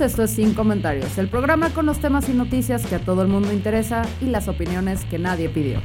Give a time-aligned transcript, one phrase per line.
[0.00, 3.28] Esto es Sin Comentarios, el programa con los temas y noticias que a todo el
[3.28, 5.82] mundo interesa y las opiniones que nadie pidió.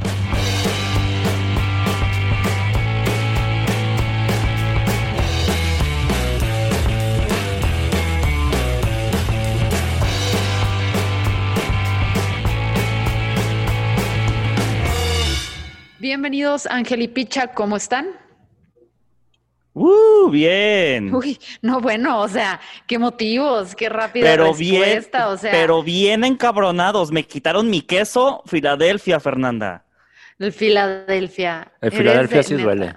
[15.99, 18.24] Bienvenidos Ángel y Picha, ¿cómo están?
[20.25, 20.29] ¡Uh!
[20.31, 21.13] Bien.
[21.13, 25.51] Uy, no, bueno, o sea, qué motivos, qué rápida pero respuesta, bien, o sea.
[25.51, 27.11] Pero bien encabronados.
[27.11, 29.85] Me quitaron mi queso, Filadelfia, Fernanda.
[30.39, 31.71] El Filadelfia.
[31.81, 32.63] El Filadelfia de- sí neta.
[32.63, 32.95] duele.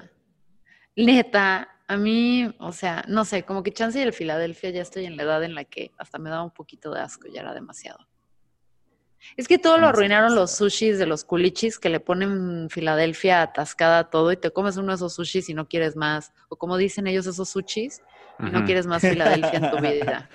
[0.96, 5.04] Neta, a mí, o sea, no sé, como que chance y el Filadelfia ya estoy
[5.06, 7.54] en la edad en la que hasta me da un poquito de asco, ya era
[7.54, 8.07] demasiado.
[9.36, 13.42] Es que todo lo No arruinaron los sushis de los culichis que le ponen Filadelfia
[13.42, 16.32] atascada a todo y te comes uno de esos sushis y no quieres más.
[16.48, 18.00] O como dicen ellos, esos sushis,
[18.40, 20.28] y no quieres más Filadelfia en tu vida.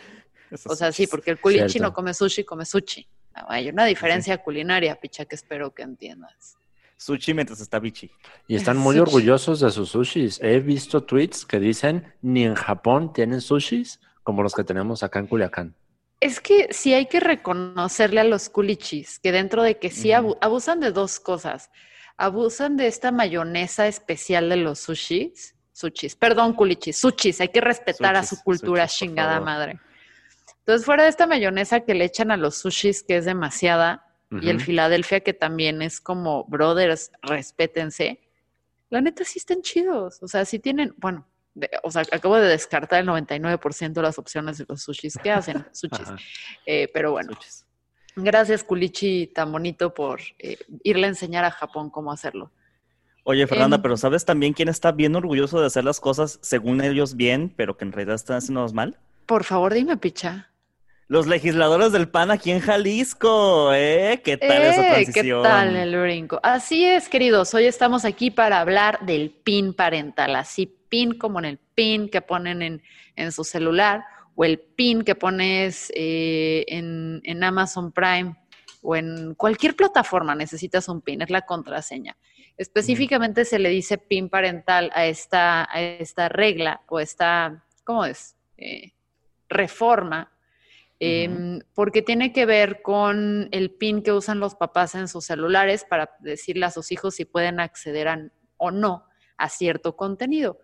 [0.66, 1.88] O sea, sí, porque el culichi Cierto.
[1.89, 3.08] no come sushi, come sushi.
[3.34, 6.58] Ah, Hay una diferencia culinaria, picha, que espero que entiendas.
[6.98, 8.11] Sushi mientras está bichi.
[8.48, 9.02] Y están muy Sushi.
[9.02, 10.39] orgullosos de sus sushis.
[10.42, 15.20] He visto tweets que dicen ni en Japón tienen sushis como los que tenemos acá
[15.20, 15.76] en Culiacán.
[16.24, 20.38] Es que sí hay que reconocerle a los culichis que dentro de que sí abu-
[20.42, 21.70] abusan de dos cosas.
[22.18, 25.56] Abusan de esta mayonesa especial de los sushis.
[25.74, 27.42] Sushis, perdón, culichis, sushis.
[27.42, 29.80] Hay que respetar a su cultura sushis, chingada madre.
[30.60, 34.50] Entonces, fuera de esta mayonesa que le echan a los sushis, que es demasiada, y
[34.50, 34.62] el.
[34.62, 38.20] Filadelfia, que también es como, brothers, respétense.
[38.89, 40.22] La neta sí están chidos.
[40.22, 44.17] O sea, sí tienen, bueno, de- o sea, acabo de descartar el 99% de las
[44.19, 46.08] opciones de los sushis que hacen, sushis.
[46.65, 47.65] Eh, pero bueno, Sushis.
[48.15, 52.52] gracias Kulichi tan bonito por eh, irle a enseñar a Japón cómo hacerlo.
[53.25, 56.81] Oye, Fernanda, Em, pero ¿sabes también quién está bien orgulloso de hacer las cosas según
[56.81, 58.99] ellos bien, pero que en realidad están haciendo mal?
[59.25, 60.49] Por favor, dime, picha.
[61.14, 64.20] Los legisladores del PAN aquí en Jalisco, ¿eh?
[64.26, 64.94] ¿Qué tal esa ¡Eh!
[64.94, 65.44] transición?
[65.44, 66.40] ¿Qué tal el brinco?
[66.42, 67.54] Así es, queridos.
[67.54, 70.36] Hoy estamos aquí para hablar del PIN parental.
[70.36, 72.82] Así, PIN como en el PIN que ponen en,
[73.16, 74.04] en su celular
[74.34, 78.36] o el PIN que pones eh, en, en Amazon Prime
[78.82, 82.18] o en cualquier plataforma necesitas un PIN, es la contraseña.
[82.58, 88.36] Específicamente se le dice PIN parental a esta, a esta regla o esta, ¿cómo es?
[88.58, 88.94] Eh,
[89.48, 90.33] reforma
[90.99, 95.86] em, porque tiene que ver con el PIN que usan los papás en sus celulares
[95.89, 99.05] para decirle a sus hijos si pueden acceder a- o no
[99.37, 100.59] a cierto contenido.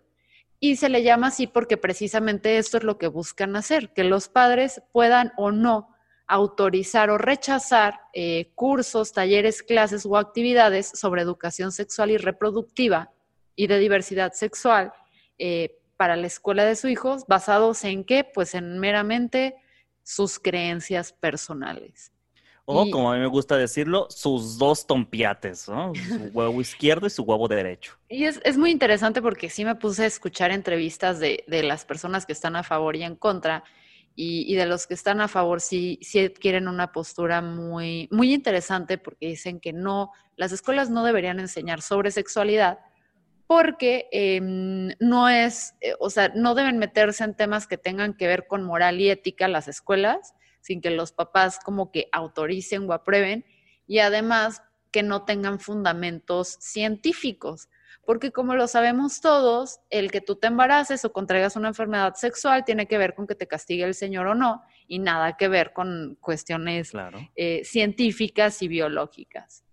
[0.58, 4.28] Y se le llama así porque precisamente esto es lo que buscan hacer, que los
[4.28, 5.94] padres puedan o no
[6.26, 13.10] autorizar o rechazar eh, cursos, talleres, clases o actividades sobre educación sexual y reproductiva
[13.56, 14.92] y de diversidad sexual
[15.38, 18.22] eh, para la escuela de sus hijos, basados en qué?
[18.24, 19.56] Pues en meramente
[20.02, 22.12] sus creencias personales.
[22.64, 25.92] O, Y- como a mí me gusta decirlo, sus dos tompiates, ¿no?
[25.94, 27.98] Su huevo izquierdo y su huevo derecho.
[28.08, 31.84] Y es, es muy interesante porque sí me puse a escuchar entrevistas de, de las
[31.84, 33.64] personas que están a favor y en contra,
[34.14, 38.34] y, y de los que están a favor sí, sí quieren una postura muy, muy
[38.34, 42.80] interesante porque dicen que no, las escuelas no deberían enseñar sobre sexualidad
[43.50, 48.28] porque em, no es, eh, o sea, no deben meterse en temas que tengan que
[48.28, 52.92] ver con moral y ética las escuelas, sin que los papás como que autoricen o
[52.92, 53.44] aprueben,
[53.88, 54.62] y además
[54.92, 57.68] que no tengan fundamentos científicos.
[58.06, 62.64] Porque como lo sabemos todos, el que tú te embaraces o contraigas una enfermedad sexual
[62.64, 65.72] tiene que ver con que te castigue el Señor o no, y nada que ver
[65.72, 67.18] con cuestiones Claro.
[67.34, 69.64] eh, científicas y biológicas.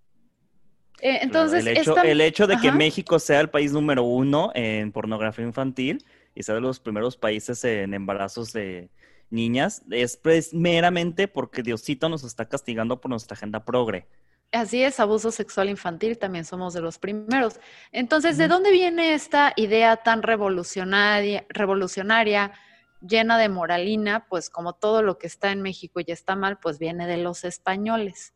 [1.01, 2.71] Eh, Claro, entonces, el hecho, esta- el hecho de que.
[2.71, 6.03] México sea el país número uno en pornografía infantil
[6.33, 8.89] y sea de los primeros países en embarazos de
[9.29, 14.07] niñas es pues, meramente porque Diosito nos está castigando por nuestra agenda progre.
[14.53, 17.59] Así es, abuso sexual infantil, también somos de los primeros.
[17.91, 22.53] Entonces, ¿de dónde viene esta idea tan revolucionaria, revolucionaria
[23.01, 26.79] llena de moralina, pues como todo lo que está en México ya está mal, pues
[26.79, 28.33] viene de los españoles,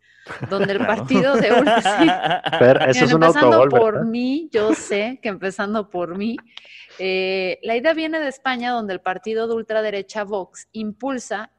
[0.49, 1.49] donde el partido de
[2.59, 4.07] Pero eso es un empezando autogol, por ¿verdad?
[4.07, 6.37] mí, yo sé que empezando por mí,
[6.99, 11.51] eh, la idea viene de España, donde el partido de ultraderecha Vox impulsa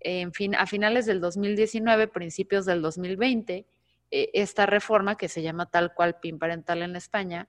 [0.00, 3.66] en fin, a finales del 2019, principios del 2020,
[4.10, 7.48] eh, esta reforma que se llama tal cual PIN parental en España,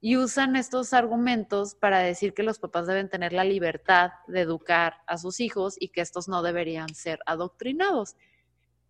[0.00, 4.96] y usan estos argumentos para decir que los papás deben tener la libertad de educar
[5.06, 8.16] a sus hijos y que estos no deberían ser adoctrinados.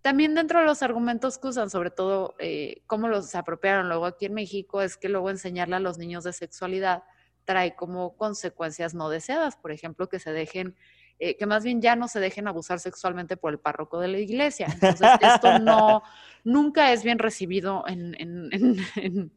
[0.02, 4.26] También dentro de los argumentos que usan, sobre todo eh, cómo los apropiaron luego aquí
[4.26, 7.02] en México, es que luego enseñarle a los niños de sexualidad
[7.44, 10.76] trae como consecuencias no deseadas, por ejemplo, que se dejen,
[11.18, 14.18] eh, que más bien ya no se dejen abusar sexualmente por el párroco de la
[14.18, 14.68] iglesia.
[14.72, 16.02] Entonces, esto no,
[16.44, 19.32] nunca es bien recibido en,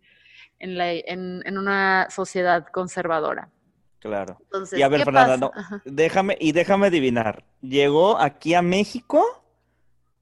[0.63, 3.49] en la, en una sociedad conservadora.
[3.99, 4.37] Claro.
[4.41, 5.51] Entonces, y a ver, ¿qué Fernanda, no,
[5.85, 7.45] déjame, y déjame adivinar.
[7.61, 9.23] ¿Llegó aquí a México?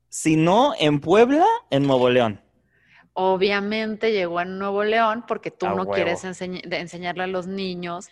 [0.10, 2.42] Si no, en Puebla, en Nuevo León.
[3.14, 5.94] Obviamente llegó en Nuevo León porque tú A no huevo.
[5.94, 8.08] quieres enseñ- enseñarle a los niños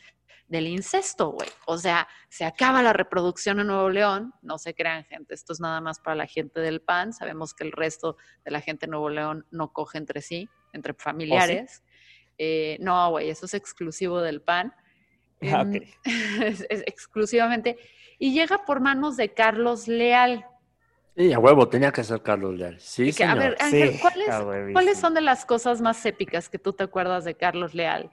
[0.47, 1.47] del incesto, güey.
[1.67, 4.33] O sea, se acaba la reproducción en Nuevo León.
[4.41, 5.35] No se crean, gente.
[5.35, 7.13] Esto es nada más para la gente del PAN.
[7.13, 10.93] Sabemos que el resto de la gente de Nuevo León no coge entre sí, entre
[10.95, 11.83] familiares.
[12.39, 14.73] Eh, no, güey, eso es exclusivo del PAN.
[15.41, 15.75] Ah, ok.
[16.43, 17.77] es- es exclusivamente.
[18.17, 20.45] Y llega por manos de Carlos Leal.
[21.15, 22.77] Y a huevo, tenía que ser Carlos Leal.
[22.79, 24.73] Sí, Que, a ver, Ángel, Sí, ¿cuáles, a huevísimo.
[24.73, 28.11] ¿cuáles son de las cosas más épicas que tú te acuerdas de Carlos Leal?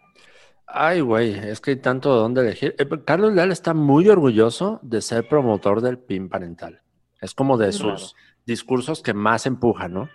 [0.69, 2.75] Ay, güey, es que hay tanto de dónde elegir.
[2.79, 6.81] Eh, pero Carlos Leal está muy orgulloso de ser promotor del PIN parental.
[7.21, 7.99] Es como de Claro.
[7.99, 8.15] sus
[8.45, 10.09] discursos que más empuja, ¿no?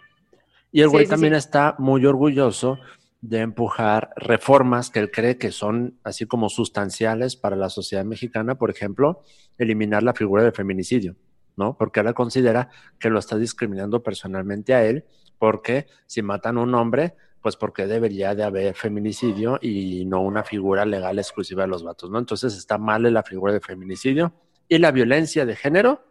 [0.72, 1.40] Y el Sí, güey sí, también sí.
[1.40, 2.78] está muy orgulloso
[3.22, 8.56] de empujar reformas que él cree que son así como sustanciales para la sociedad mexicana,
[8.56, 9.22] por ejemplo,
[9.60, 11.16] eliminar la figura del feminicidio,
[11.56, 11.78] ¿no?
[11.78, 12.70] Porque él considera
[13.00, 15.06] que lo está discriminando personalmente a él,
[15.38, 20.44] porque si matan a un hombre, pues porque debería de haber feminicidio y no una
[20.44, 22.18] figura legal exclusiva de los vatos, ¿no?
[22.18, 24.34] Entonces está mal la figura de feminicidio
[24.68, 26.04] y la violencia de género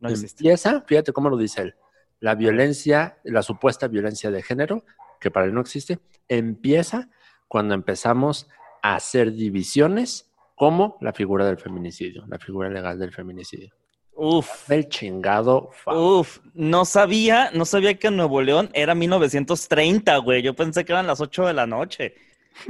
[0.00, 1.74] No empieza, fíjate cómo lo dice él,
[2.20, 4.84] la violencia, la supuesta violencia de género,
[5.20, 5.98] que para él no existe,
[6.28, 7.08] empieza
[7.48, 8.48] cuando empezamos
[8.82, 13.74] a hacer divisiones como la figura del feminicidio, la figura legal del feminicidio.
[14.18, 14.70] Uf.
[14.70, 20.42] El chingado Uf, no sabía, no sabía que en Nuevo León era 1930, güey.
[20.42, 22.14] Yo pensé que eran las 8 de la noche.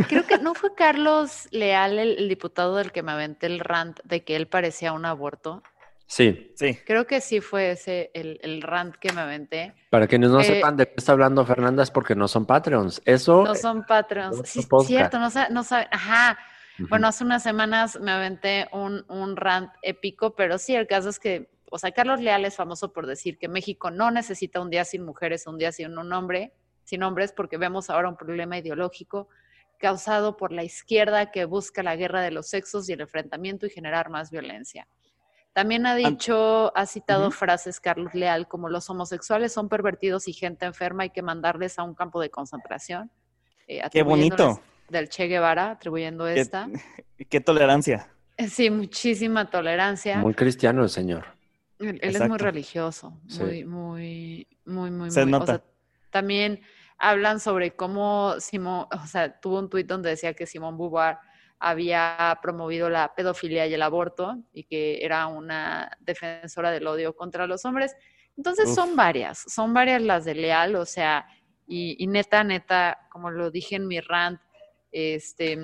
[0.09, 4.01] Creo que no fue Carlos Leal el, el diputado del que me aventé el rant
[4.03, 5.63] de que él parecía un aborto.
[6.09, 6.79] Sí, Sí.
[6.87, 9.75] Creo que sí fue ese el, el rant que me aventé.
[9.91, 13.03] para quienes no Eh, sepan de qué está hablando Fernanda es porque no son Patreons.
[13.05, 14.39] Eso, No son patrons.
[14.39, 14.89] otro Sí, podcast.
[14.89, 15.89] cierto, no, no saben.
[15.91, 16.39] Ajá.
[16.91, 21.19] Bueno, hace unas semanas me aventé un, un rant épico, pero sí, el caso es
[21.19, 24.85] que, o sea, Carlos Leal es famoso por decir que México no necesita un día
[24.85, 26.53] sin mujeres, un día sin un hombre,
[26.85, 29.29] sin hombres, porque vemos ahora un problema ideológico
[29.79, 33.71] causado por la izquierda que busca la guerra de los sexos y el enfrentamiento y
[33.71, 34.87] generar más violencia.
[35.57, 40.67] También ha dicho, ha citado frases Carlos Leal como los homosexuales son pervertidos y gente
[40.67, 43.11] enferma, hay que mandarles a un campo de concentración.
[43.67, 44.61] eh, Qué bonito.
[44.91, 46.69] Del Che Guevara, atribuyendo Qué- esta.
[47.31, 48.13] Qué tolerancia.
[48.37, 50.19] Eh, Sí, muchísima tolerancia.
[50.19, 51.25] muy cristiano el señor.
[51.79, 53.43] Él, él es muy religioso, Sí.
[53.43, 55.33] muy, muy, muy, muy, Se muy.
[55.35, 55.53] o nota.
[55.55, 55.65] sea,
[56.11, 56.61] también
[56.99, 61.17] hablan sobre cómo Simón, o sea, tuvo un tuit donde decía que Simón Beauvoir
[61.69, 67.47] había promovido la pedofilia y el aborto y que era una defensora del odio contra
[67.47, 67.95] los hombres.
[68.37, 68.75] Entonces Uf.
[68.75, 71.27] son varias, son varias las de Leal, o sea,
[71.67, 74.41] y, y neta, neta, como lo dije en mi rant,
[74.93, 75.59] este,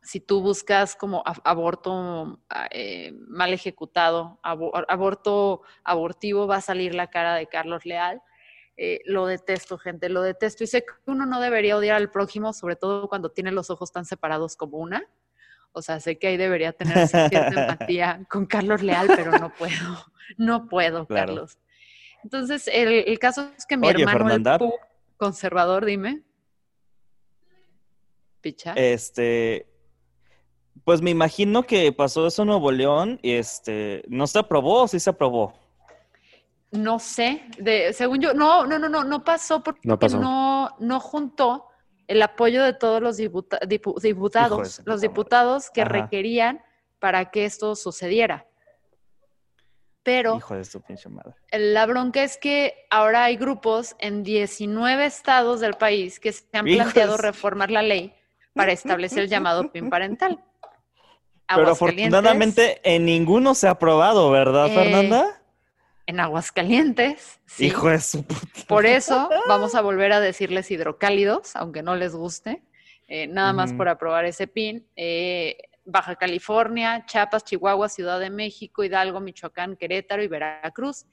[0.00, 6.94] si tú buscas como aborto ah, eh, mal ejecutado, abo- aborto abortivo, va a salir
[6.94, 8.22] la cara de Carlos Leal.
[8.80, 10.62] Eh, lo detesto, gente, lo detesto.
[10.62, 13.90] Y sé que uno no debería odiar al prójimo, sobre todo cuando tiene los ojos
[13.90, 15.04] tan separados como una.
[15.72, 17.28] O sea, sé que ahí debería tener cierta
[17.72, 20.06] empatía con Carlos Leal, pero no puedo,
[20.36, 21.26] no puedo, Claro.
[21.34, 21.58] Carlos.
[22.22, 24.58] Entonces, el, el caso es que mi Oye, hermano, Fernanda.
[24.60, 24.70] el
[25.16, 26.22] conservador, dime.
[28.40, 28.74] Picha.
[28.74, 29.66] Este,
[30.84, 34.88] pues me imagino que pasó eso en Nuevo León y este, ¿no se aprobó o
[34.88, 35.57] sí se aprobó?
[36.70, 40.18] No sé, de, según yo, no, no, no, no, no pasó porque No pasó.
[40.20, 41.66] no, no juntó
[42.06, 45.90] el apoyo de todos los diputa- dipu- diputados, los puta diputados que Ajá.
[45.90, 46.62] requerían
[46.98, 48.46] para que esto sucediera.
[50.02, 51.34] Pero Hijo de su pinche madre.
[51.52, 56.64] la bronca es que ahora hay grupos en 19 estados del país que se han
[56.64, 58.14] planteado reformar la ley
[58.54, 60.42] para establecer el llamado PIN parental.
[61.46, 65.37] Pero afortunadamente en ninguno se ha aprobado, ¿verdad, Eh, Fernanda?
[66.08, 67.38] En Aguascalientes.
[67.44, 67.66] sí.
[67.66, 68.64] Hijo de su puta.
[68.66, 72.62] Por eso vamos a volver a decirles hidrocálidos, aunque no les guste,
[73.08, 74.86] eh, nada más por aprobar ese PIN.
[74.96, 81.04] Eh, Baja California, Chiapas, Chihuahua, Ciudad de México, Hidalgo, Michoacán, Querétaro y Veracruz.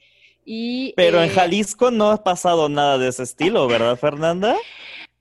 [0.45, 4.55] Y, Pero en eh, Jalisco no ha pasado nada de ese estilo, ¿verdad, Fernanda?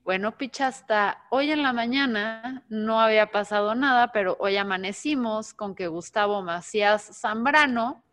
[0.05, 5.75] Bueno, Picha, hasta hoy en la mañana no había pasado nada, pero hoy amanecimos con
[5.75, 8.04] que Gustavo Macías Zambrano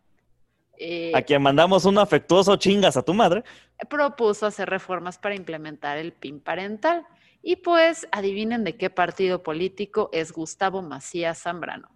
[0.78, 3.44] eh, A quien mandamos un afectuoso chingas a tu madre.
[3.88, 7.06] propuso hacer reformas para implementar el PIN parental.
[7.42, 11.88] Y pues, adivinen de qué partido político es Gustavo Macías Zambrano.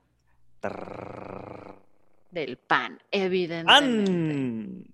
[2.30, 4.10] Del PAN, evidentemente.
[4.10, 4.84] ¡An!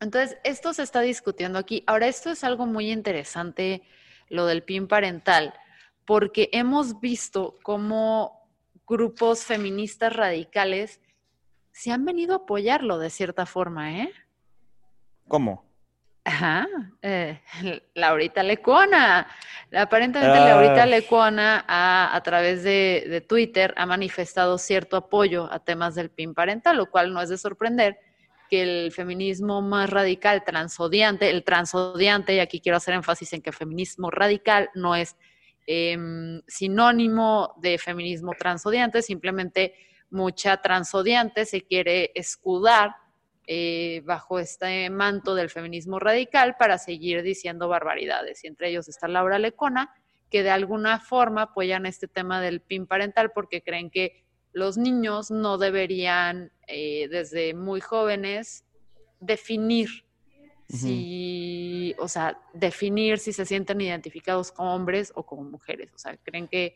[0.00, 1.82] Entonces, esto se está discutiendo aquí.
[1.86, 3.82] Ahora, esto es algo muy interesante,
[4.28, 5.54] lo del PIN parental,
[6.04, 8.50] porque hemos visto cómo
[8.86, 11.00] grupos feministas radicales
[11.74, 14.12] se han venido a apoyarlo de cierta forma, ¿eh?
[15.26, 15.64] ¿Cómo?
[16.22, 16.68] Ajá,
[17.02, 17.40] eh,
[17.94, 19.26] Laurita Lecuona.
[19.76, 20.48] Aparentemente Ah.
[20.50, 26.10] Laurita Lecuona ha, a través de, de Twitter ha manifestado cierto apoyo a temas del
[26.10, 27.98] PIN parental, lo cual no es de sorprender
[28.48, 33.50] que el feminismo más radical, transodiante, el transodiante, y aquí quiero hacer énfasis en que
[33.50, 35.16] feminismo radical no es
[35.66, 39.74] em, sinónimo de feminismo transodiante, simplemente
[40.14, 42.96] mucha transodiante se quiere escudar
[43.46, 48.42] eh, bajo este manto del feminismo radical para seguir diciendo barbaridades.
[48.44, 49.92] Y entre ellos está Laura Lecona,
[50.30, 55.30] que de alguna forma apoyan este tema del PIN parental porque creen que los niños
[55.30, 58.64] no deberían eh, desde muy jóvenes
[59.20, 59.88] definir
[60.68, 65.90] si, o sea, definir si se sienten identificados como hombres o como mujeres.
[65.94, 66.74] O sea, creen que,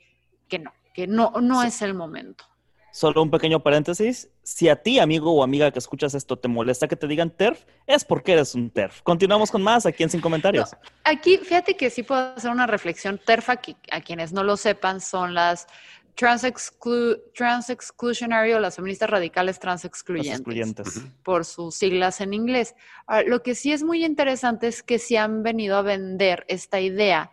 [0.49, 1.69] que no, que no, no Sí.
[1.69, 2.45] es el momento.
[2.91, 4.29] Solo un pequeño paréntesis.
[4.43, 7.65] Si a ti, amigo o amiga que escuchas esto, te molesta que te digan TERF,
[7.87, 9.03] es porque eres un TERF.
[9.03, 10.71] Continuamos con más aquí en Sin Comentarios.
[11.05, 13.21] Aquí, fíjate que sí puedo hacer una reflexión.
[13.25, 15.67] TERFA, que a quienes no lo sepan, son las
[16.15, 21.01] trans, exclu- trans exclusionary o las feministas radicales trans excluyentes, excluyentes.
[21.23, 22.75] por sus siglas en inglés.
[23.07, 26.81] Ahora, lo que sí es muy interesante es que sí han venido a vender esta
[26.81, 27.31] idea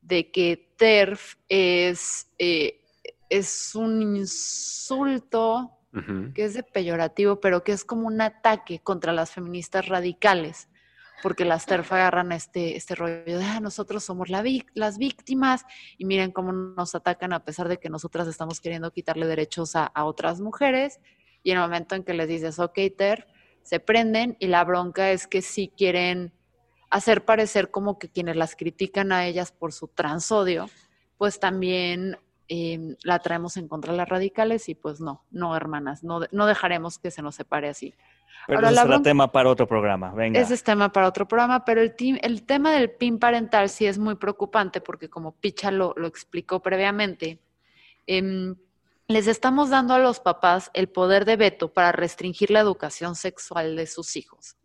[0.00, 2.80] de que TERF es, eh,
[3.38, 5.72] es un insulto
[6.34, 10.68] que es de peyorativo, pero que es como un ataque contra las feministas radicales,
[11.22, 14.42] porque las TERF agarran este, este rollo de, ah, nosotros somos la
[14.74, 15.64] las víctimas
[15.96, 19.84] y miren cómo nos atacan a pesar de que nosotras estamos queriendo quitarle derechos a,
[19.86, 20.98] a otras mujeres.
[21.44, 23.24] Y en el momento en que les dices, ok, TERF,
[23.62, 26.32] se prenden y la bronca es que sí quieren
[26.90, 30.68] hacer parecer como que quienes las critican a ellas por su transodio,
[31.18, 32.16] pues también
[32.48, 36.28] eh, la traemos en contra de las radicales y pues no, no hermanas, no, de-
[36.32, 37.94] no dejaremos que se nos separe así.
[38.46, 40.12] Pero Ahora, ese será bronca- tema para otro programa.
[40.12, 40.38] Venga.
[40.40, 41.94] Ese es tema para otro programa, pero el,
[42.44, 47.40] tema del PIN parental sí es muy preocupante porque como Picha lo, lo explicó previamente,
[48.06, 48.54] em,
[49.08, 53.76] les estamos dando a los papás el poder de veto para restringir la educación sexual
[53.76, 54.56] de sus hijos.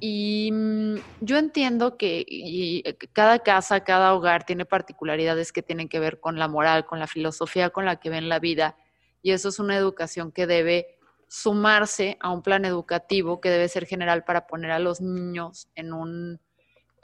[0.00, 5.88] Y mm, yo entiendo que y, eh, cada casa, cada hogar tiene particularidades que tienen
[5.88, 8.76] que ver con la moral, con la filosofía con la que ven la vida.
[9.22, 10.98] Y eso es una educación que debe
[11.28, 15.92] sumarse a un plan educativo que debe ser general para poner a los niños en
[15.92, 16.40] un,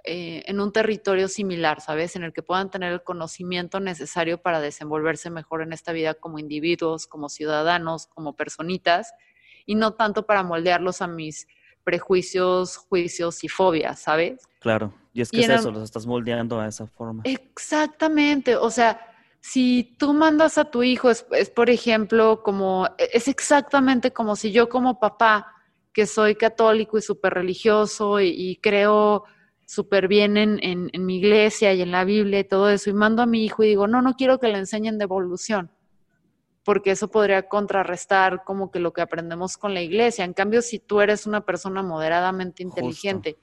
[0.04, 2.16] eh, en un territorio similar, ¿sabes?
[2.16, 6.38] En el que puedan tener el conocimiento necesario para desenvolverse mejor en esta vida como
[6.38, 9.12] individuos, como ciudadanos, como personitas,
[9.64, 11.46] y no tanto para moldearlos a mis
[11.84, 14.42] prejuicios, juicios y fobias, ¿sabes?
[14.60, 14.92] Claro.
[15.12, 17.22] Y es que Y es eso, los estás moldeando a esa forma.
[17.24, 19.00] Exactamente, o sea,
[19.40, 24.52] si tú mandas a tu hijo, es, es, por ejemplo, como, es exactamente como si
[24.52, 25.46] yo como papá,
[25.92, 29.24] que soy católico y súper religioso y, y creo
[29.66, 32.94] súper bien en, en- en mi iglesia y en la Biblia y todo eso, y
[32.94, 35.70] mando a mi hijo y digo, no, no quiero que le enseñen de evolución,
[36.64, 40.24] porque eso podría contrarrestar como que lo que aprendemos con la iglesia.
[40.24, 42.80] En cambio, si tú eres una persona moderadamente Justo.
[42.80, 43.36] inteligente,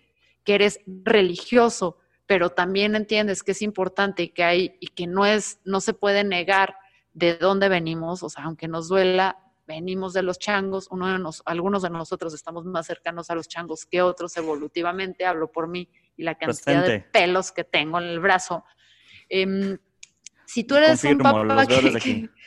[0.43, 5.25] que eres religioso, pero también entiendes que es importante y que hay y que no
[5.25, 6.75] es no se puede negar
[7.13, 11.43] de dónde venimos, o sea, aunque nos duela, venimos de los changos, uno de nos,
[11.45, 15.89] algunos de nosotros estamos más cercanos a los changos que otros evolutivamente, hablo por mí
[16.17, 18.63] y la cantidad de pelos que tengo en el brazo.
[19.27, 19.77] Em,
[20.49, 21.73] si tú eres un papá que-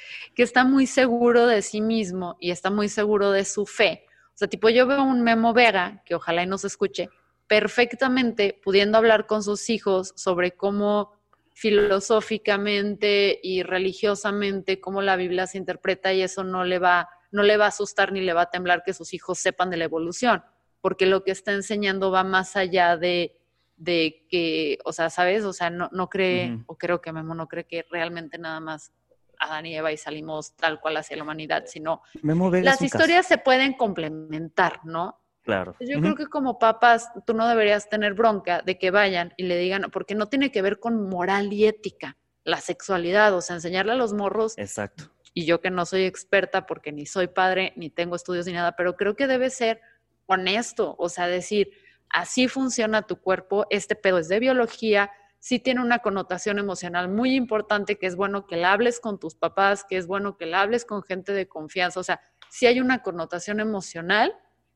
[0.35, 4.37] que está muy seguro de sí mismo y está muy seguro de su fe, o
[4.39, 7.09] sea, tipo yo veo un Memo Vega, que ojalá y nos escuche,
[7.47, 11.13] perfectamente pudiendo hablar con sus hijos sobre cómo
[11.55, 17.57] filosóficamente y religiosamente cómo la Biblia se interpreta y eso no le va, no le
[17.57, 20.43] va a asustar ni le va a temblar que sus hijos sepan de la evolución,
[20.81, 23.39] porque lo que está enseñando va más allá de,
[23.77, 25.45] de que, o sea, ¿sabes?
[25.45, 28.93] O sea, no, no cree, o creo que Memo no cree que realmente nada más
[29.39, 33.75] Adán y Eva y salimos tal cual hacia la humanidad, sino las historias se pueden
[33.75, 35.19] complementar, ¿no?
[35.43, 35.75] Claro.
[35.81, 39.59] Yo creo que como papás, tú no deberías tener bronca de que vayan y le
[39.59, 43.93] digan, porque no tiene que ver con moral y ética, la sexualidad, o sea, enseñarle
[43.93, 44.57] a los morros.
[44.57, 45.11] Exacto.
[45.35, 48.77] Y yo que no soy experta porque ni soy padre, ni tengo estudios ni nada,
[48.77, 49.81] pero creo que debe ser
[50.27, 51.73] honesto, o sea, decir,
[52.13, 57.35] así funciona tu cuerpo, este pedo es de biología, sí tiene una connotación emocional muy
[57.35, 60.61] importante, que es bueno que la hables con tus papás, que es bueno que la
[60.61, 64.35] hables con gente de confianza, o sea, sí hay una connotación emocional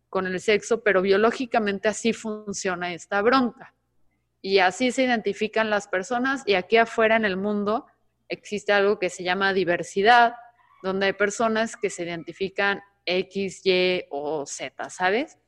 [0.08, 3.74] con el sexo, pero biológicamente así funciona esta bronca.
[4.40, 7.86] Y así se identifican las personas y aquí afuera en el mundo
[8.28, 10.34] existe algo que se llama diversidad,
[10.82, 15.38] donde hay personas que se identifican X, Y o Z, ¿sabes?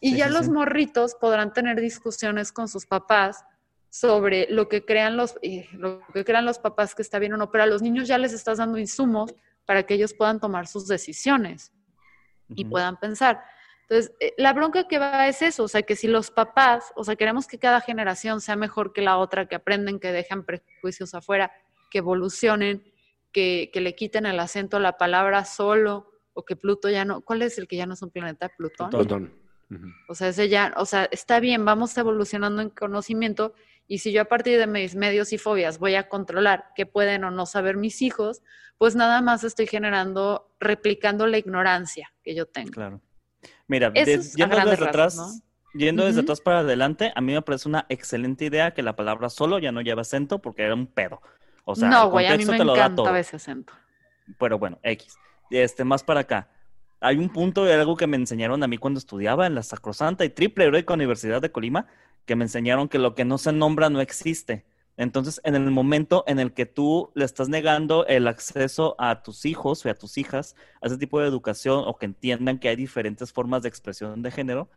[0.00, 3.44] Y ya los morritos podrán tener discusiones con sus papás
[3.90, 5.34] sobre lo que crean los,
[5.72, 8.18] lo que crean los papás que está bien o no, pero a los niños ya
[8.18, 11.72] les estás dando insumos para que ellos puedan tomar sus decisiones
[12.48, 13.42] y puedan pensar.
[13.82, 17.04] Entonces, eh, la bronca que va es eso, o sea, que si los papás, o
[17.04, 21.14] sea, queremos que cada generación sea mejor que la otra, que aprenden, que dejan prejuicios
[21.14, 21.50] afuera,
[21.90, 22.84] que evolucionen,
[23.32, 27.22] que, que le quiten el acento a la palabra solo, o que Pluto ya no,
[27.22, 28.48] ¿cuál es el que ya no es un planeta?
[28.50, 28.90] Plutón.
[28.90, 29.47] Plutón.
[30.08, 33.54] O sea, ese ya, o sea, está bien, vamos evolucionando en conocimiento,
[33.86, 37.24] y si yo a partir de mis medios y fobias voy a controlar qué pueden
[37.24, 38.42] o no saber mis hijos,
[38.76, 42.70] pues nada más estoy generando, replicando la ignorancia que yo tengo.
[42.70, 43.00] Claro.
[43.66, 45.42] Mira, yendo desde atrás,
[45.74, 49.30] yendo desde atrás para adelante, a mí me parece una excelente idea que la palabra
[49.30, 51.20] solo ya no lleva acento porque era un pedo.
[51.64, 53.72] O sea, no, güey, a mí me encanta ese acento.
[54.38, 55.16] Pero bueno, X.
[55.50, 56.48] Este, más para acá.
[57.00, 60.24] Hay un punto de algo que me enseñaron a mí cuando estudiaba en la Sacrosanta
[60.24, 61.86] y Triple Heroica Universidad de Colima,
[62.26, 64.64] que me enseñaron que lo que no se nombra no existe.
[64.96, 69.46] Entonces, en el momento en el que tú le estás negando el acceso a tus
[69.46, 72.74] hijos o a tus hijas a ese tipo de educación o que entiendan que hay
[72.74, 74.68] diferentes formas de expresión de género,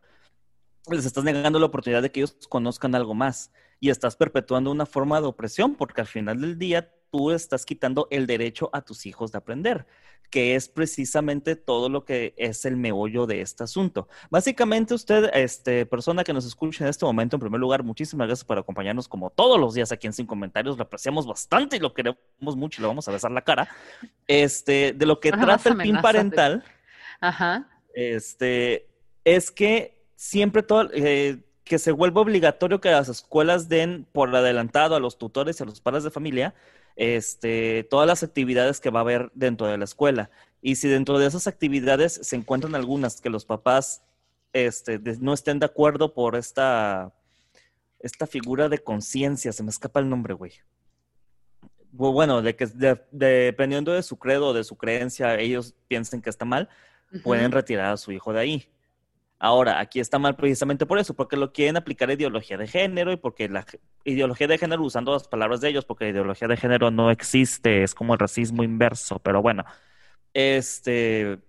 [0.92, 4.86] les estás negando la oportunidad de que ellos conozcan algo más y estás perpetuando una
[4.86, 9.06] forma de opresión porque al final del día tú estás quitando el derecho a tus
[9.06, 9.86] hijos de aprender
[10.32, 14.08] que es precisamente todo lo que es el meollo de este asunto.
[14.30, 18.45] Básicamente, usted, este, persona que nos escucha en este momento, en primer lugar, muchísimas gracias
[18.45, 20.78] por acompañarnos como todos los días aquí en Sin Comentarios.
[20.78, 22.17] Lo apreciamos bastante y lo queremos
[22.56, 23.67] mucho y le vamos a besar la cara.
[24.26, 26.63] Este, de lo que trata el PIN parental,
[27.19, 27.67] Ajá.
[27.93, 28.88] este,
[29.26, 34.95] es que siempre todo, eh, que se vuelva obligatorio que las escuelas den por adelantado
[34.95, 36.56] a los tutores y a los padres de familia
[37.02, 40.30] este, todas las actividades que va a haber dentro de la escuela.
[40.62, 44.04] Y si dentro de esas actividades se encuentran algunas que los papás
[44.54, 47.12] este, no estén de acuerdo por esta,
[47.98, 50.54] esta figura de conciencia, se me escapa el nombre, güey.
[51.92, 52.68] Bueno, de que
[53.10, 56.70] dependiendo de su credo o de su creencia, ellos piensen que está mal,
[57.24, 58.70] pueden retirar a su hijo de ahí.
[59.44, 63.18] Ahora, aquí está mal precisamente por eso, porque lo quieren aplicar ideología de género y
[63.18, 63.66] porque la
[64.04, 67.82] ideología de género usando las palabras de ellos, porque la ideología de género no existe,
[67.82, 69.66] es como el racismo inverso, pero bueno,
[70.36, 71.40] este,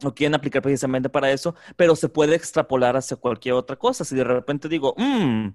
[0.00, 4.04] lo quieren aplicar precisamente para eso, pero se puede extrapolar hacia cualquier otra cosa.
[4.04, 5.50] Si de repente digo, mmm,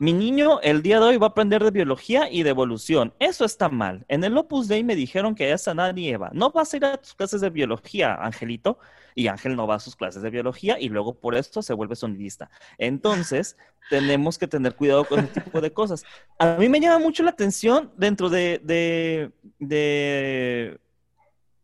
[0.00, 3.12] mi niño el día de hoy va a aprender de biología y de evolución.
[3.18, 4.06] Eso está mal.
[4.08, 6.30] En el Opus Dei me dijeron que es Adán y Eva.
[6.32, 8.78] No vas a ir a tus clases de biología, Angelito.
[9.14, 11.96] Y Ángel no va a sus clases de biología y luego por esto se vuelve
[11.96, 12.50] sonidista.
[12.78, 13.58] Entonces,
[13.90, 16.02] tenemos que tener cuidado con ese tipo de cosas.
[16.38, 20.80] A mí me llama mucho la atención dentro de, de, de,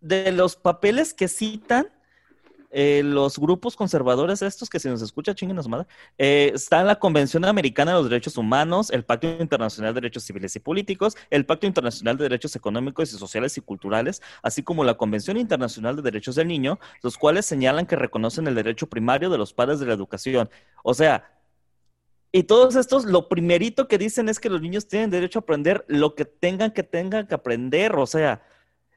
[0.03, 1.89] de los papeles que citan
[2.71, 5.87] eh, los grupos conservadores estos, que si nos escucha, chinguen su madre,
[6.19, 10.25] eh, está en la Convención Americana de los Derechos Humanos, el Pacto Internacional de Derechos
[10.25, 14.85] Civiles y Políticos, el Pacto Internacional de Derechos Económicos y Sociales y Culturales, así como
[14.85, 19.31] la Convención Internacional de Derechos del Niño, los cuales señalan que reconocen el derecho primario
[19.31, 20.51] de los padres de la educación.
[20.83, 21.31] O sea,
[22.33, 25.85] y todos estos, lo primerito que dicen es que los niños tienen derecho a aprender
[25.89, 27.97] lo que tengan que tengan que aprender.
[27.97, 28.43] O sea,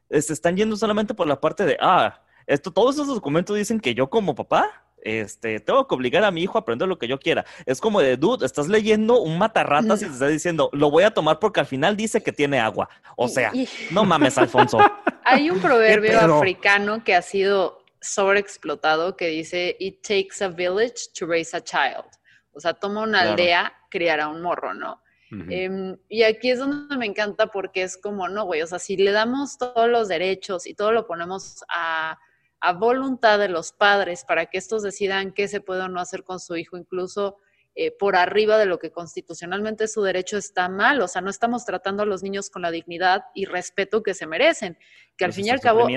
[0.10, 3.94] se están yendo solamente por la parte de, ah, esto, todos esos documentos dicen que
[3.94, 7.20] yo como papá, este, tengo que obligar a mi hijo a aprender lo que yo
[7.20, 7.46] quiera.
[7.66, 11.12] Es como de, dude, estás leyendo un matarratas y te está diciendo, lo voy a
[11.12, 12.90] tomar porque al final dice que tiene agua.
[13.16, 13.52] O sea,
[13.92, 14.80] no mames, Alfonso.
[15.24, 21.28] Hay un proverbio africano que ha sido sobreexplotado que dice, it takes a village to
[21.28, 22.06] raise a child.
[22.54, 25.02] O sea, toma una aldea criar a un morro, ¿no?
[25.32, 28.98] Em, y aquí es donde me encanta porque es como, no, güey, o sea, si
[28.98, 32.18] le damos todos los derechos y todo lo ponemos a,
[32.62, 36.24] a voluntad de los padres para que estos decidan qué se puede o no hacer
[36.24, 37.38] con su hijo, incluso
[37.76, 41.02] eh, por arriba de lo que constitucionalmente su derecho está mal.
[41.02, 44.28] O sea, no estamos tratando a los niños con la dignidad y respeto que se
[44.28, 44.78] merecen,
[45.16, 45.88] que al fin y al cabo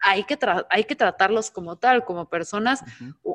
[0.00, 0.38] hay que,
[0.70, 2.84] hay que tratarlos como tal, como personas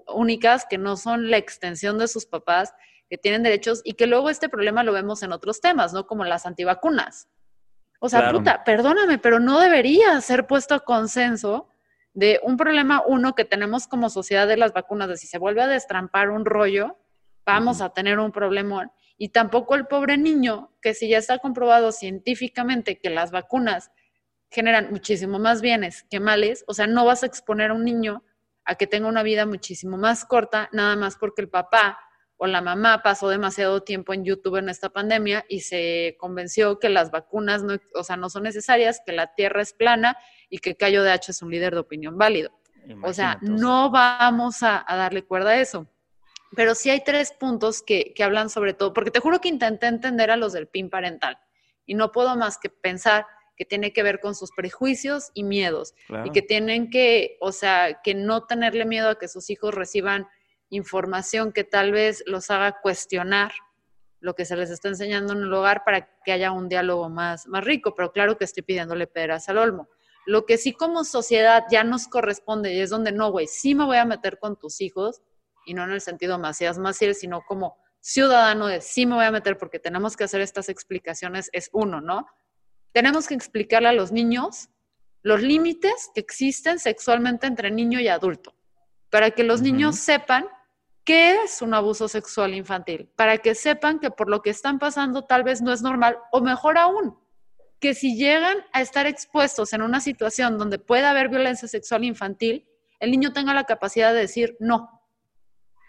[0.07, 2.73] únicas que no son la extensión de sus papás
[3.09, 6.05] que tienen derechos y que luego este problema lo vemos en otros temas, ¿no?
[6.05, 7.27] Como las antivacunas.
[7.99, 11.68] O sea, puta, perdóname, pero no debería ser puesto a consenso
[12.13, 15.61] de un problema, uno, que tenemos como sociedad de las vacunas, de si se vuelve
[15.61, 16.97] a destrampar un rollo,
[17.45, 18.91] vamos a tener un problema.
[19.17, 23.91] Y tampoco el pobre niño, que si ya está comprobado científicamente que las vacunas
[24.49, 28.23] generan muchísimo más bienes que males, o sea, no vas a exponer a un niño
[28.65, 31.99] a que tenga una vida muchísimo más corta, nada más porque el papá
[32.41, 36.87] o la mamá pasó demasiado tiempo en YouTube en esta pandemia y se convenció que
[36.87, 40.17] las vacunas no, o sea, no son necesarias, que la Tierra es plana
[40.49, 42.51] y que Cayo de H es un líder de opinión válido.
[43.03, 45.85] o sea, no vamos a, darle cuerda a eso.
[46.55, 50.31] Pero sí hay tres puntos que, hablan sobre todo, porque te juro que intenté entender
[50.31, 51.37] a los del PIN parental
[51.85, 55.93] y no puedo más que pensar que tiene que ver con sus prejuicios y miedos
[56.23, 60.25] y que tienen que, o sea, que no tenerle miedo a que sus hijos reciban
[60.69, 63.51] información que tal vez los haga cuestionar
[64.19, 67.47] lo que se les está enseñando en el hogar para que haya un diálogo más,
[67.47, 69.89] más rico, pero claro que estoy pidiéndole peras al olmo.
[70.25, 73.85] Lo que sí como sociedad ya nos corresponde y es donde no, güey, sí me
[73.85, 75.21] voy a meter con tus hijos
[75.65, 79.31] y no en el sentido Macías Maciel, sino como ciudadano de sí me voy a
[79.31, 82.27] meter porque tenemos que hacer estas explicaciones, es uno, ¿no?
[82.91, 84.69] Tenemos que explicarle a los niños
[85.21, 88.55] los límites que existen sexualmente entre niño y adulto,
[89.09, 90.45] para que los niños sepan
[91.03, 93.09] ¿Qué es un abuso sexual infantil?
[93.15, 96.41] Para que sepan que por lo que están pasando tal vez no es normal o
[96.41, 97.17] mejor aún,
[97.79, 102.67] que si llegan a estar expuestos en una situación donde pueda haber violencia sexual infantil,
[102.99, 105.01] el niño tenga la capacidad de decir no.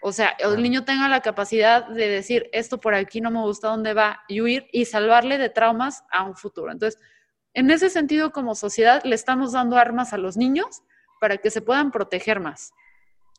[0.01, 3.67] O sea, el niño tenga la capacidad de decir esto por aquí no me gusta
[3.67, 6.71] dónde va y huir y salvarle de traumas a un futuro.
[6.71, 6.99] Entonces,
[7.53, 10.81] en ese sentido, como sociedad, le estamos dando armas a los niños
[11.19, 12.73] para que se puedan proteger más.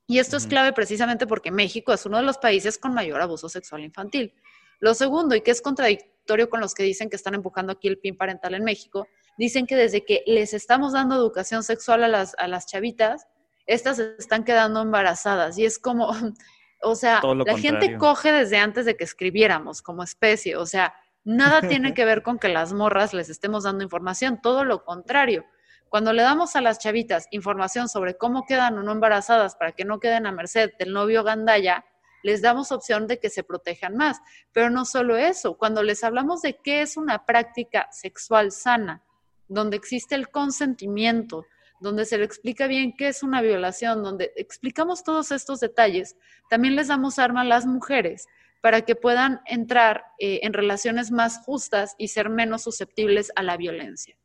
[0.07, 3.49] Y esto es clave precisamente porque México es uno de los países con mayor abuso
[3.49, 4.35] sexual infantil.
[4.81, 7.99] Lo segundo, y que es contradictorio con los que dicen que están empujando aquí el
[7.99, 9.07] PIN parental en México,
[9.39, 13.27] dicen que desde que les estamos dando educación sexual a las, a las chavitas,
[13.67, 15.57] estas están quedando embarazadas.
[15.59, 16.11] Y es como,
[16.83, 20.57] o sea, la gente coge desde antes de que escribiéramos como especie.
[20.57, 24.65] O sea, nada tiene que ver con que las morras les estemos dando información, todo
[24.65, 25.45] lo contrario.
[25.93, 29.85] Cuando le damos a las chavitas información sobre cómo quedan o no embarazadas para que
[29.85, 31.85] no queden a merced del novio gandaya,
[32.23, 34.19] les damos opción de que se protejan más.
[34.53, 39.03] Pero no solo eso, cuando les hablamos de qué es una práctica sexual sana,
[39.49, 41.45] donde existe el consentimiento,
[41.79, 46.17] donde se le explica bien qué es una violación, donde explicamos todos estos detalles,
[46.49, 48.29] también les damos arma a las mujeres
[48.63, 53.59] para que puedan entrar eh, en relaciones más justas y ser menos susceptibles a la
[53.59, 54.17] violencia.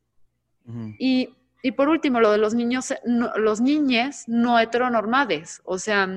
[0.98, 5.62] Y y por último, lo de los niños, los niñes no heteronormades.
[5.66, 6.08] O sea,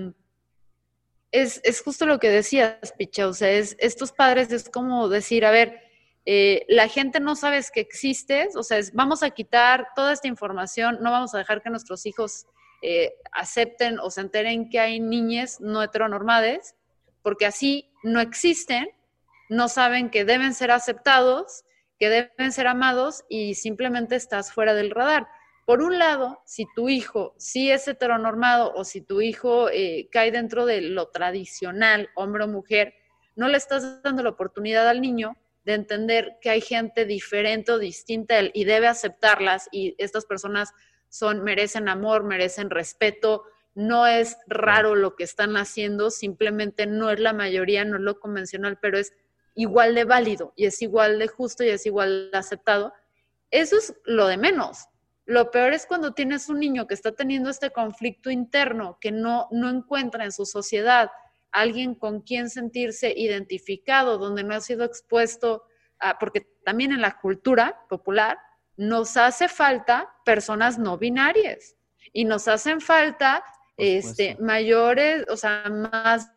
[1.33, 3.27] es, justo lo que decías, Picha.
[3.29, 5.81] O sea, es, estos padres es como decir, a ver,
[6.27, 10.99] eh, la gente no sabe que existes, o sea, vamos a quitar toda esta información,
[11.01, 12.47] no vamos a dejar que nuestros hijos
[12.83, 16.75] eh, acepten o se enteren que hay niñes no heteronormades,
[17.23, 18.91] porque así no existen,
[19.49, 21.65] no saben que deben ser aceptados
[22.01, 25.29] que deben ser amados y simplemente estás fuera del radar.
[25.67, 30.33] Por un lado, si tu hijo sí es heteronormado o si tu hijo eh, cae
[30.33, 32.95] dentro de lo tradicional, hombre o mujer,
[33.37, 37.79] no le estás dando la oportunidad al niño de entender que hay gente diferente o
[37.79, 40.73] distinta a él y debe aceptarlas y estas personas
[41.11, 47.21] son merecen amor, merecen respeto, no es raro lo que están haciendo, simplemente no es
[47.21, 49.13] la mayoría, no es lo convencional, pero es
[49.61, 52.93] igual de válido y es igual de justo y es igual de aceptado,
[53.51, 54.87] eso es lo de menos.
[55.27, 59.49] Lo peor es cuando tienes un niño que está teniendo este conflicto interno, que no,
[59.51, 61.11] no encuentra en su sociedad
[61.53, 65.65] alguien con quien sentirse identificado, donde no ha sido expuesto
[65.99, 68.39] a, porque también en la cultura popular
[68.77, 71.77] nos hace falta personas no binarias
[72.13, 73.45] y nos hacen falta
[73.77, 76.31] este, mayores, o sea, más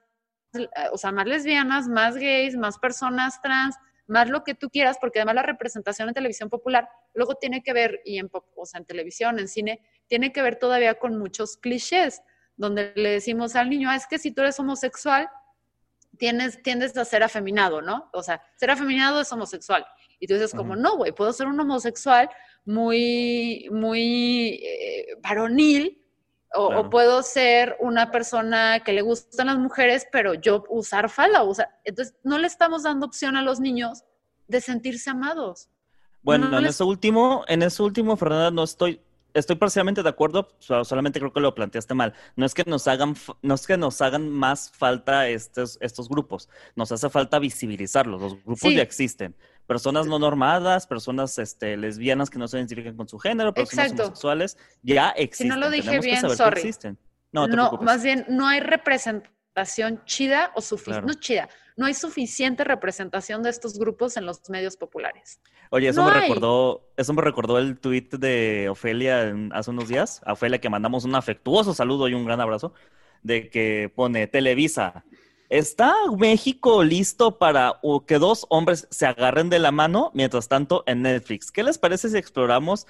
[0.92, 3.76] o sea, más lesbianas, más gays, más personas trans,
[4.08, 7.74] más lo que tú quieras, porque además la representación en televisión popular luego tiene que
[7.74, 11.58] ver, y en, o sea, en televisión, en cine, tiene que ver todavía con muchos
[11.58, 12.22] clichés,
[12.56, 15.30] donde le decimos al niño, ah, es que si tú eres homosexual,
[16.18, 18.10] tienes, tiendes a ser afeminado, ¿no?
[18.14, 19.86] O sea, ser afeminado es homosexual.
[20.20, 22.30] Y tú dices como, no, güey, puedo ser un homosexual
[22.66, 26.03] muy, muy eh, varonil,
[26.54, 31.44] o, puedo ser una persona que le gustan las mujeres, pero yo usar falda,
[31.84, 34.04] entonces no le estamos dando opción a los niños
[34.48, 35.70] de sentirse amados.
[36.22, 39.02] Bueno, en eso último, en eso último, Fernanda, no estoy,
[39.34, 42.14] estoy parcialmente de acuerdo, solamente creo que lo planteaste mal.
[42.36, 46.50] No es que nos hagan, no es que nos hagan más falta estos, estos grupos,
[46.76, 48.22] nos hace falta visibilizarlos.
[48.22, 49.36] Los grupos ya existen.
[49.68, 54.58] Personas no normadas, personas este, lesbianas que no se identifican con su género, personas homosexuales,
[54.82, 55.48] ya existen.
[55.48, 56.60] Si no lo dije bien, sorry.
[56.60, 56.98] existen.
[57.32, 62.64] No, no más bien, no hay representación chida o suficiente, no chida, no hay suficiente
[62.64, 65.40] representación de estos grupos en los medios populares.
[65.72, 70.22] Oye, eso me recordó, eso me recordó el tweet de Ofelia hace unos días.
[70.24, 72.76] A Ofelia que mandamos un afectuoso saludo y un gran abrazo,
[73.24, 75.04] de que pone Televisa.
[75.54, 80.10] ¿Está México listo para que dos hombres se agarren de la mano?
[80.16, 81.52] Mientras tanto, en Netflix.
[81.52, 82.88] ¿Qué les parece si exploramos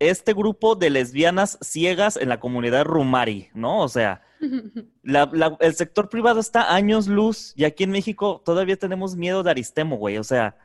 [0.00, 3.78] este grupo de lesbianas ciegas en la comunidad Rumari, ¿no?
[3.78, 4.22] O sea,
[5.60, 9.96] el sector privado está años luz y aquí en México todavía tenemos miedo de Aristemo,
[9.96, 10.18] güey.
[10.18, 10.56] O sea,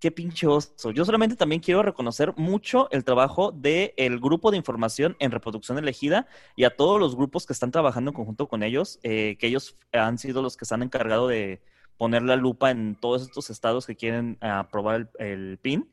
[0.00, 0.90] qué pinche oso.
[0.90, 6.26] Yo solamente también quiero reconocer mucho el trabajo del grupo de información en reproducción elegida
[6.56, 9.76] y a todos los grupos que están trabajando en conjunto con ellos, eh, que ellos
[9.92, 11.60] han sido los que se han encargado de
[11.96, 15.88] poner la lupa en todos estos estados que quieren aprobar el PIN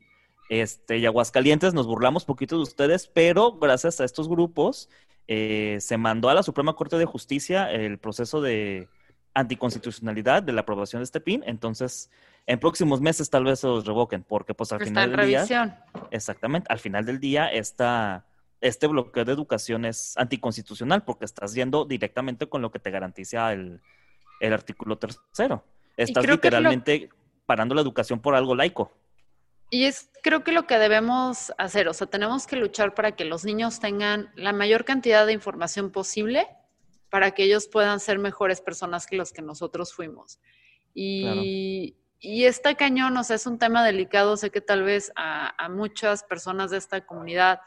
[0.48, 4.88] este, y Aguascalientes nos burlamos poquito de ustedes, pero gracias a estos grupos
[5.26, 8.88] eh, se mandó a la Suprema Corte de Justicia el proceso de
[9.34, 11.42] anticonstitucionalidad de la aprobación de este PIN.
[11.46, 12.10] Entonces,
[12.46, 15.84] en próximos meses tal vez se los revoquen, porque pues al final del día...
[16.10, 18.24] Exactamente, al final del día esta,
[18.60, 23.52] este bloqueo de educación es anticonstitucional porque estás yendo directamente con lo que te garantiza
[23.52, 23.80] el,
[24.40, 25.64] artículo tercero.
[25.96, 27.08] Estás literalmente
[27.46, 28.92] parando la educación por algo laico.
[29.70, 33.24] Y es creo que lo que debemos hacer, o sea, tenemos que luchar para que
[33.24, 36.46] los niños tengan la mayor cantidad de información posible
[37.10, 40.38] para que ellos puedan ser mejores personas que los que nosotros fuimos.
[40.94, 45.54] Y, y esta cañón, o sea, es un tema delicado, sé que tal vez a,
[45.62, 47.60] a muchas personas de esta comunidad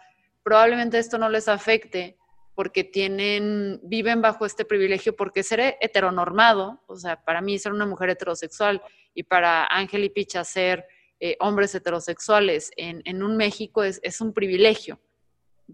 [0.43, 2.17] probablemente esto no les afecte
[2.55, 7.85] porque tienen, viven bajo este privilegio, porque ser heteronormado, o sea, para mí ser una
[7.85, 8.81] mujer heterosexual
[9.13, 10.85] y para Ángel y Picha ser
[11.21, 14.99] eh, hombres heterosexuales en, un México es, un privilegio,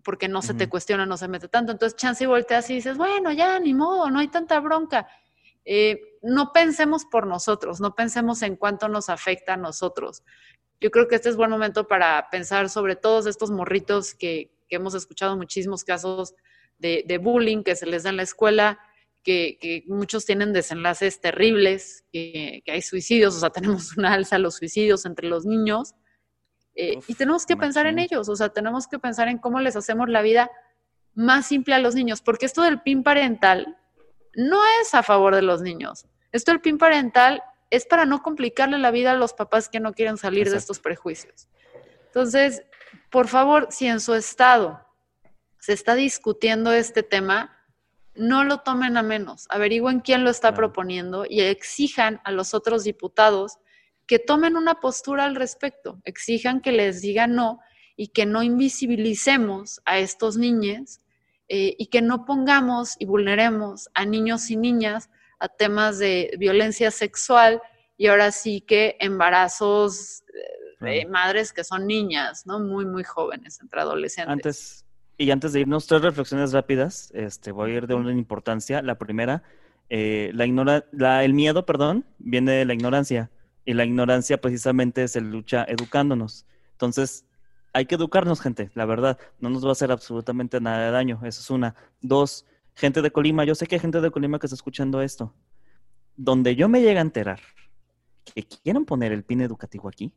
[0.03, 1.71] porque no se te cuestiona, no se mete tanto.
[1.71, 5.07] Entonces, chance y volteas y dices, bueno, ya, ni modo, no hay tanta bronca.
[5.65, 10.23] Eh, no pensemos por nosotros, no pensemos en cuánto nos afecta a nosotros.
[10.79, 14.95] Yo creo que este es buen momento para pensar sobre todos estos morritos que, hemos
[14.95, 16.33] escuchado muchísimos casos
[16.79, 18.79] de, de bullying que se les da en la escuela,
[19.25, 24.55] que, muchos tienen desenlaces terribles, que, hay suicidios, o sea, tenemos una alza a los
[24.55, 25.95] suicidios entre los niños.
[26.75, 29.75] Eh, y tenemos que pensar en ellos, o sea, tenemos que pensar en cómo les
[29.75, 30.51] hacemos la vida
[31.13, 33.77] más simple a los niños, porque esto del PIN parental
[34.35, 36.05] no es a favor de los niños.
[36.31, 39.93] Esto del PIN parental es para no complicarle la vida a los papás que no
[39.93, 41.47] quieren salir de estos prejuicios.
[42.07, 42.63] Entonces,
[43.09, 44.85] por favor, si en su estado
[45.59, 47.57] se está discutiendo este tema,
[48.15, 52.83] no lo tomen a menos, averigüen quién lo está proponiendo y exijan a los otros
[52.83, 53.57] diputados
[54.07, 57.59] que tomen una postura al respecto, exijan que les digan no
[57.97, 61.01] y que no invisibilicemos a estos niños
[61.47, 66.91] eh, y que no pongamos y vulneremos a niños y niñas a temas de violencia
[66.91, 67.61] sexual
[67.97, 70.23] y ahora sí que embarazos
[70.81, 72.59] eh, de madres que son niñas, ¿no?
[72.59, 74.31] Muy, muy jóvenes, entre adolescentes.
[74.31, 74.85] Antes,
[75.17, 77.11] y antes de irnos, tres reflexiones rápidas.
[77.13, 78.81] Este, voy a ir de una importancia.
[78.81, 79.43] La primera,
[79.89, 83.31] eh, la ignora la, el miedo, perdón, viene de la ignorancia.
[83.63, 86.45] Y la ignorancia precisamente se lucha educándonos.
[86.73, 87.25] Entonces,
[87.75, 89.19] hay que educarnos, gente, la verdad.
[89.39, 91.19] No nos va a hacer absolutamente nada de daño.
[91.23, 91.75] Eso es una.
[92.01, 93.43] Dos, gente de Colima.
[93.43, 95.33] Yo sé que hay gente de Colima que está escuchando esto.
[96.15, 97.41] Donde yo me llegue a enterar
[98.33, 100.13] que quieren poner el pin educativo aquí,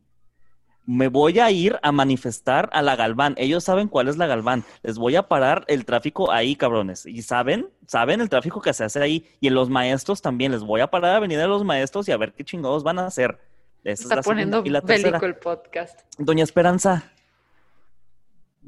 [0.86, 3.34] me voy a ir a manifestar a la Galván.
[3.36, 4.62] Ellos saben cuál es la Galván.
[4.84, 7.06] Les voy a parar el tráfico ahí, cabrones.
[7.06, 9.26] Y saben, saben el tráfico que se hace ahí.
[9.40, 10.52] Y en los maestros también.
[10.52, 13.00] Les voy a parar a Avenida de los Maestros y a ver qué chingados van
[13.00, 13.36] a hacer.
[13.82, 16.02] Está poniendo y la bélico el podcast.
[16.18, 17.10] Doña Esperanza.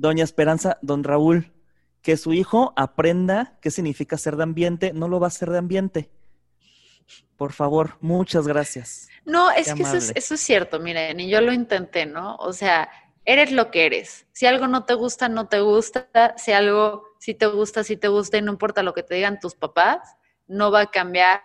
[0.00, 1.52] Doña Esperanza, don Raúl,
[2.00, 5.58] que su hijo aprenda qué significa ser de ambiente, no lo va a ser de
[5.58, 6.08] ambiente.
[7.36, 9.08] Por favor, muchas gracias.
[9.26, 12.36] No, es que eso es, eso es cierto, miren, y yo lo intenté, ¿no?
[12.36, 12.88] O sea,
[13.26, 14.26] eres lo que eres.
[14.32, 16.34] Si algo no te gusta, no te gusta.
[16.38, 19.38] Si algo sí te gusta, sí te gusta, y no importa lo que te digan
[19.38, 21.42] tus papás, no va a cambiar.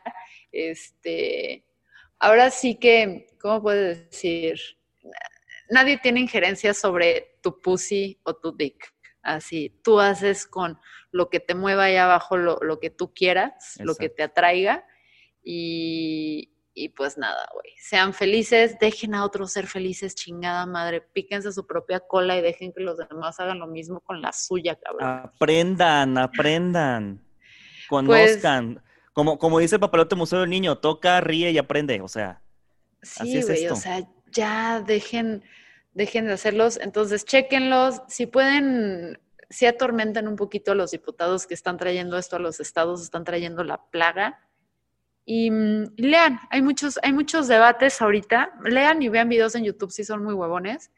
[0.53, 1.65] Este,
[2.19, 4.61] ahora sí que, ¿cómo puedes decir?
[5.69, 8.93] Nadie tiene injerencia sobre tu pussy o tu dick.
[9.21, 10.79] Así, tú haces con
[11.11, 14.85] lo que te mueva ahí abajo lo, lo que tú quieras, lo que te atraiga.
[15.43, 17.73] Y, y pues nada, güey.
[17.77, 21.01] Sean felices, dejen a otros ser felices, chingada madre.
[21.01, 24.75] Píquense su propia cola y dejen que los demás hagan lo mismo con la suya,
[24.75, 25.07] cabrón.
[25.07, 27.25] Aprendan, aprendan.
[27.89, 28.83] Conozcan.
[29.13, 32.01] como, como dice el papalote Museo del Niño, toca, ríe y aprende.
[32.01, 32.41] O sea,
[33.01, 35.43] sí, güey, o sea, ya dejen,
[35.93, 36.77] de hacerlos.
[36.77, 38.01] Entonces, chequenlos.
[38.07, 39.19] Si pueden,
[39.49, 43.23] si atormentan un poquito a los diputados que están trayendo esto a los estados, están
[43.23, 44.39] trayendo la plaga
[45.25, 48.53] y mm, lean, hay muchos, hay muchos debates ahorita.
[48.63, 50.91] Lean y vean videos en YouTube si son muy huevones.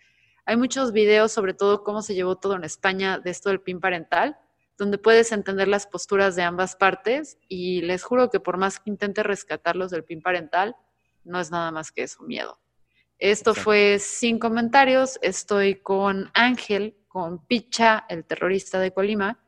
[0.45, 3.79] Hay muchos videos sobre todo cómo se llevó todo en España de esto del PIN
[3.79, 4.37] parental,
[4.77, 8.89] donde puedes entender las posturas de ambas partes y les juro que por más que
[8.89, 10.75] intente rescatarlos del PIN parental,
[11.23, 12.59] no es nada más que eso, miedo.
[13.19, 15.19] Esto fue sin comentarios.
[15.21, 19.39] Estoy con Ángel, con Picha, el terrorista de Colima.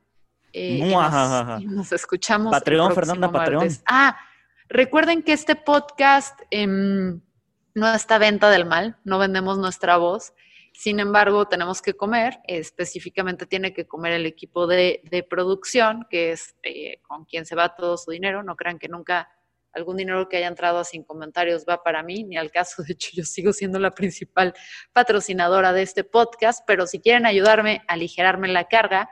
[0.53, 0.93] Eh,
[1.65, 2.51] nos, escuchamos.
[2.51, 3.67] Patreon, Fernanda, Patreon.
[3.85, 4.17] Ah,
[4.69, 7.19] Recuerden que este podcast em,
[7.73, 10.31] no está venta del mal, no vendemos nuestra voz.
[10.73, 16.55] Sin embargo, tenemos que comer, específicamente tiene que comer el equipo de, producción, que es
[16.61, 18.43] eh, con quien se va todo su dinero.
[18.43, 19.27] No crean que nunca
[19.79, 22.83] algún dinero que haya entrado sin comentarios va para mí, ni al caso.
[22.87, 24.53] De hecho, yo sigo siendo la principal
[24.93, 29.09] patrocinadora de este podcast, pero si quieren ayudarme a aligerarme la carga,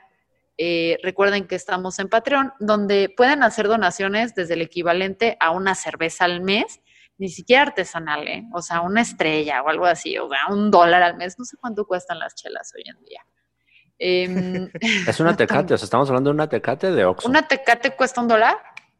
[0.58, 5.76] eh, recuerden que estamos en Patreon, donde pueden hacer donaciones desde el equivalente a una
[5.76, 6.82] cerveza al mes,
[7.20, 8.44] ni siquiera artesanal, ¿eh?
[8.54, 11.58] o sea, una estrella o algo así, o sea, un dólar al mes, no sé
[11.58, 13.26] cuánto cuestan las chelas hoy en día.
[14.00, 14.70] Em,
[15.08, 17.28] es una tecate, o sea, estamos hablando de una tecate de Oxxo.
[17.28, 18.58] ¿Una tecate cuesta un dólar?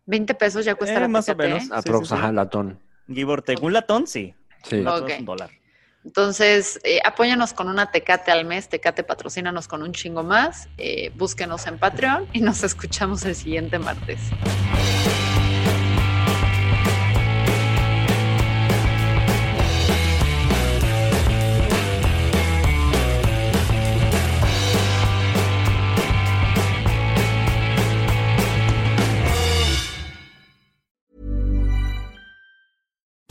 [0.08, 1.66] 20 pesos ya cuesta eh, la más o menos.
[1.66, 1.70] ¿eh?
[1.72, 2.80] Aprox, latón.
[3.62, 4.34] un latón, sí.
[4.64, 4.78] Sí.
[4.78, 5.52] Un dólar.
[6.04, 11.12] Entonces, eh, apóyanos con una Tecate al mes, Tecate patrocínanos con un chingo más, eh,
[11.16, 14.20] búsquenos en Patreon y nos escuchamos el siguiente martes.